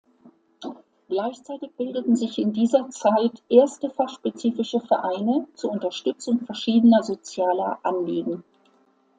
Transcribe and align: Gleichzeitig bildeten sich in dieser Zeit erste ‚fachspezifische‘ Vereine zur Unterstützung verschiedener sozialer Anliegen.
Gleichzeitig 1.09 1.73
bildeten 1.75 2.15
sich 2.15 2.39
in 2.39 2.53
dieser 2.53 2.89
Zeit 2.89 3.43
erste 3.49 3.91
‚fachspezifische‘ 3.91 4.79
Vereine 4.79 5.47
zur 5.53 5.69
Unterstützung 5.69 6.39
verschiedener 6.43 7.03
sozialer 7.03 7.77
Anliegen. 7.83 8.43